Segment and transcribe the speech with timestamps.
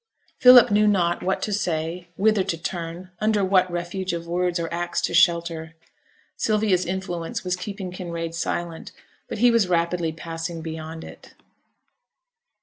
[0.39, 4.67] Philip knew not what to say, whither to turn, under what refuge of words or
[4.73, 5.75] acts to shelter.
[6.35, 8.93] Sylvia's influence was keeping Kinraid silent,
[9.29, 11.35] but he was rapidly passing beyond it.